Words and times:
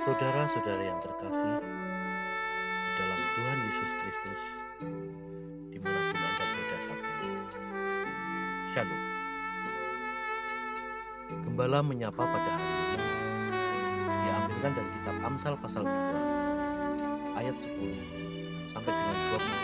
Saudara-saudara 0.00 0.80
yang 0.80 0.96
terkasih, 0.96 1.60
di 1.60 2.92
dalam 2.96 3.20
Tuhan 3.36 3.58
Yesus 3.68 3.90
Kristus, 4.00 4.42
di 5.68 5.76
mana 5.76 6.00
pun 6.08 6.16
Anda 6.24 6.44
berada 6.48 6.78
saat 6.80 7.04
ini. 7.20 7.44
Shalom. 8.72 9.02
Gembala 11.44 11.84
menyapa 11.84 12.16
pada 12.16 12.48
hari 12.48 12.96
ini, 12.96 13.04
diambilkan 14.08 14.72
dari 14.72 14.88
kitab 14.88 15.16
Amsal 15.20 15.54
pasal 15.60 15.84
2, 15.84 17.36
ayat 17.36 17.56
10 17.60 18.72
sampai 18.72 18.96
dengan 18.96 19.16
20. 19.36 19.59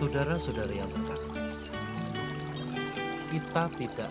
Saudara-saudara 0.00 0.72
yang 0.72 0.88
terkasih, 0.96 1.36
kita 3.28 3.68
tidak 3.76 4.08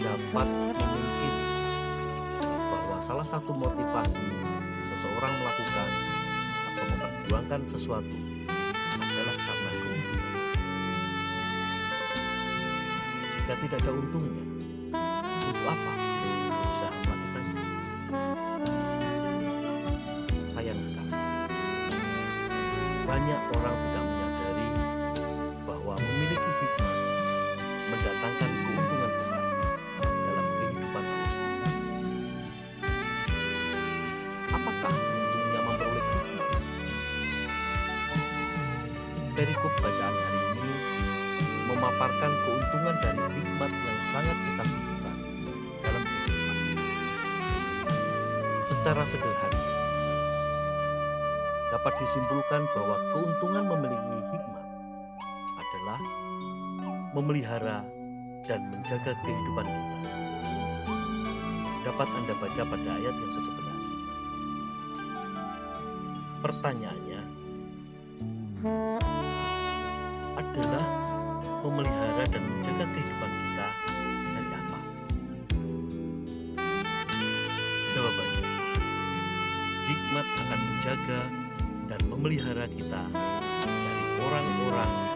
dapat 0.00 0.48
memungkiri 0.48 1.44
bahwa 2.48 2.96
salah 3.04 3.28
satu 3.28 3.52
motivasi 3.52 4.16
seseorang 4.96 5.36
melakukan 5.36 5.88
atau 6.72 6.84
memperjuangkan 6.88 7.60
sesuatu 7.68 8.16
adalah 8.96 9.36
karena 9.36 9.70
keuntungan. 9.76 10.32
Jika 13.28 13.52
tidak 13.60 13.78
ada 13.84 13.92
untungnya, 13.92 14.44
untuk 15.20 15.66
apa 15.68 15.92
berusaha 16.48 16.96
melakukannya? 17.04 17.64
Sayang 20.48 20.80
sekali, 20.80 21.12
banyak 23.04 23.40
orang 23.60 23.76
tidak 23.84 24.05
Perikop 39.36 39.68
bacaan 39.84 40.16
hari 40.16 40.40
ini 40.56 40.72
memaparkan 41.68 42.32
keuntungan 42.48 42.96
dari 43.04 43.20
hikmat 43.36 43.68
yang 43.68 44.00
sangat 44.08 44.32
kita 44.32 44.62
butuhkan 44.64 45.16
dalam 45.84 46.02
kehidupan. 46.08 46.56
Secara 48.64 49.04
sederhana, 49.04 49.60
dapat 51.68 51.92
disimpulkan 52.00 52.64
bahwa 52.72 52.96
keuntungan 53.12 53.64
memiliki 53.76 54.16
hikmat 54.32 54.66
adalah 55.60 56.00
memelihara 57.12 57.84
dan 58.48 58.72
menjaga 58.72 59.12
kehidupan 59.20 59.68
kita. 59.68 59.98
Dapat 61.84 62.08
Anda 62.08 62.34
baca 62.40 62.62
pada 62.64 62.88
ayat 62.88 63.14
yang 63.20 63.32
ke-11. 63.36 63.84
Pertanyaannya 66.40 67.20
adalah 70.36 70.84
memelihara 71.64 72.24
dan 72.28 72.42
menjaga 72.44 72.84
kehidupan 72.92 73.30
kita 73.32 73.68
dari 74.36 74.50
apa? 74.52 74.78
Jawabannya, 77.96 78.44
hikmat 79.88 80.26
akan 80.28 80.60
menjaga 80.60 81.20
dan 81.88 82.00
memelihara 82.12 82.66
kita 82.68 83.02
dari 83.64 84.04
orang-orang 84.20 85.15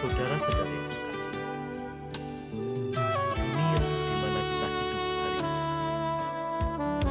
Saudara-saudara 0.00 0.64
yang 0.64 0.88
dunia 3.36 3.80
di 3.84 4.14
mana 4.16 4.40
kita 4.48 4.68
hidup 4.72 5.04
hari 5.12 5.40
ini 5.44 5.52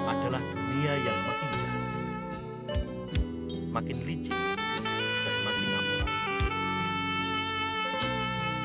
adalah 0.10 0.42
dunia 0.42 0.94
yang 0.98 1.20
makin 1.22 1.50
jahat, 1.54 1.86
makin 3.70 3.98
licik, 4.10 4.34
dan 5.22 5.36
makin 5.46 5.70
amoral. 5.70 6.10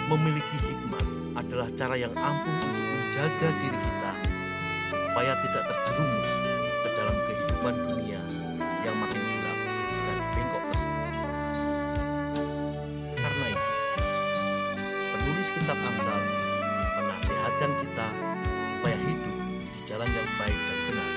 Memiliki 0.09 0.57
hikmat 0.73 1.05
adalah 1.37 1.69
cara 1.77 1.93
yang 2.01 2.17
ampuh 2.17 2.49
untuk 2.65 2.81
menjaga 2.81 3.49
diri 3.61 3.77
kita 3.77 4.13
supaya 4.89 5.33
tidak 5.37 5.63
terjerumus 5.69 6.31
ke 6.65 6.89
dalam 6.97 7.17
kehidupan 7.29 7.75
dunia 7.77 8.21
yang 8.89 8.97
makin 9.05 9.44
kitab 15.65 15.81
Amsal 15.81 16.21
menasihatkan 17.01 17.73
kita 17.73 18.05
supaya 18.69 19.01
hidup 19.01 19.33
di 19.49 19.81
jalan 19.89 20.13
yang 20.13 20.29
baik 20.37 20.53
dan 20.53 20.79
benar, 20.93 21.09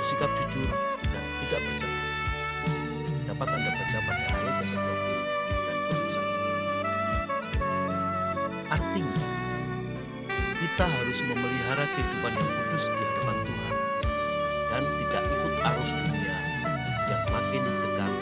bersikap 0.00 0.32
jujur 0.32 0.72
dan 1.04 1.20
tidak 1.44 1.60
bercela. 1.60 2.00
Dapat 3.28 3.48
Anda 3.52 3.68
baca 3.68 3.98
pada 4.00 4.24
ayat 4.32 4.64
yang 4.64 4.72
ke-20 4.72 5.12
dan 5.44 5.76
21. 8.64 8.72
Artinya, 8.80 9.20
kita 10.56 10.84
harus 10.88 11.18
memelihara 11.20 11.84
kehidupan 11.92 12.32
yang 12.32 12.48
kudus 12.48 12.84
di 12.88 12.96
hadapan 12.96 13.36
Tuhan 13.44 13.76
dan 14.72 14.88
tidak 15.04 15.24
ikut 15.36 15.52
arus 15.68 15.90
dunia 16.00 16.36
yang 17.12 17.22
makin 17.28 17.60
dekat 17.60 18.15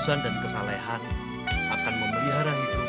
Kekudusan 0.00 0.24
dan 0.24 0.32
kesalehan 0.40 1.00
akan 1.76 1.94
memelihara 2.00 2.48
hidup, 2.56 2.88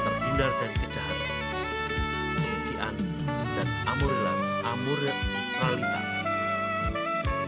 terhindar 0.00 0.48
dari 0.56 0.76
kejahatan, 0.80 1.32
kebencian, 2.40 2.94
dan 3.28 3.68
amorilan, 3.84 4.38
amoralitas, 4.64 6.08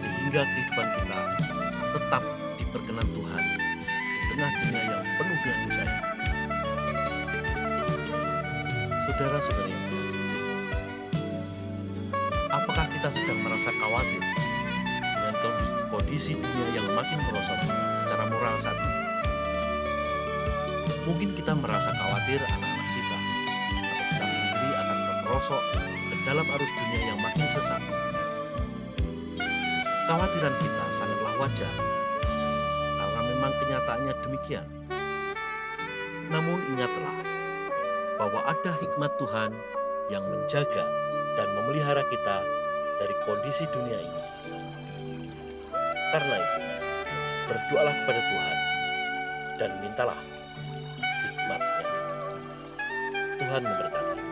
sehingga 0.04 0.44
kehidupan 0.44 0.84
kita 0.84 1.20
tetap 1.96 2.22
diperkenan 2.60 3.08
Tuhan 3.16 3.42
di 4.20 4.24
tengah 4.36 4.52
dunia 4.52 4.82
yang 4.84 5.04
penuh 5.16 5.38
dengan 5.40 5.56
dosa 5.64 5.82
ini. 5.88 5.96
Saudara-saudara 9.08 9.68
yang 9.72 9.84
apakah 12.52 12.84
kita 12.84 13.08
sedang 13.16 13.40
merasa 13.48 13.72
khawatir 13.80 14.41
kondisi 15.90 16.38
dunia 16.38 16.66
yang 16.76 16.86
makin 16.92 17.18
merosot 17.26 17.58
secara 18.04 18.24
moral 18.30 18.54
saat 18.62 18.78
ini? 18.78 18.94
Mungkin 21.02 21.34
kita 21.34 21.52
merasa 21.58 21.90
khawatir 21.90 22.38
anak-anak 22.38 22.88
kita 22.94 23.18
atau 23.82 24.04
kita 24.06 24.26
sendiri 24.30 24.70
akan 24.78 24.98
terperosok 25.02 25.62
ke 25.82 26.14
dalam 26.22 26.46
arus 26.46 26.72
dunia 26.78 27.00
yang 27.10 27.18
makin 27.18 27.46
sesat. 27.50 27.82
Kekhawatiran 30.06 30.54
kita 30.60 30.84
sangatlah 30.98 31.34
wajar 31.40 31.74
karena 33.00 33.20
memang 33.32 33.52
kenyataannya 33.58 34.14
demikian. 34.22 34.66
Namun 36.30 36.58
ingatlah 36.76 37.16
bahwa 38.20 38.40
ada 38.46 38.72
hikmat 38.78 39.10
Tuhan 39.18 39.50
yang 40.12 40.22
menjaga 40.22 40.84
dan 41.34 41.48
memelihara 41.56 42.04
kita 42.06 42.36
dari 43.00 43.14
kondisi 43.26 43.64
dunia 43.72 43.98
ini. 43.98 44.22
Karena 46.12 46.36
itu, 46.36 46.60
berdoalah 47.48 47.94
kepada 48.04 48.20
Tuhan 48.20 48.56
dan 49.56 49.70
mintalah 49.80 50.20
hikmatnya. 51.00 51.88
Tuhan 53.40 53.62
memberkati. 53.64 54.31